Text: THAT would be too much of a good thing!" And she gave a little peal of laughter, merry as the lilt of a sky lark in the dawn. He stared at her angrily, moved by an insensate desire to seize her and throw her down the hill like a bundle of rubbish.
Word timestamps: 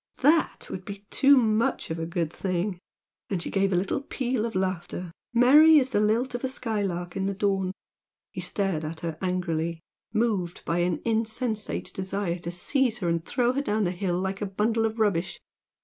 THAT 0.17 0.67
would 0.71 0.83
be 0.83 1.05
too 1.11 1.37
much 1.37 1.91
of 1.91 1.99
a 1.99 2.07
good 2.07 2.33
thing!" 2.33 2.79
And 3.29 3.39
she 3.39 3.51
gave 3.51 3.71
a 3.71 3.75
little 3.75 4.01
peal 4.01 4.45
of 4.47 4.55
laughter, 4.55 5.11
merry 5.31 5.79
as 5.79 5.91
the 5.91 5.99
lilt 5.99 6.33
of 6.33 6.43
a 6.43 6.47
sky 6.49 6.81
lark 6.81 7.15
in 7.15 7.27
the 7.27 7.35
dawn. 7.35 7.71
He 8.31 8.41
stared 8.41 8.83
at 8.83 9.01
her 9.01 9.19
angrily, 9.21 9.79
moved 10.11 10.65
by 10.65 10.79
an 10.79 11.03
insensate 11.05 11.93
desire 11.93 12.39
to 12.39 12.49
seize 12.49 12.97
her 12.97 13.09
and 13.09 13.23
throw 13.23 13.53
her 13.53 13.61
down 13.61 13.83
the 13.83 13.91
hill 13.91 14.17
like 14.19 14.41
a 14.41 14.47
bundle 14.47 14.87
of 14.87 14.97
rubbish. 14.97 15.37